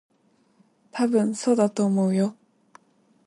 [0.89, 2.35] たぶん、そうだと思うよ。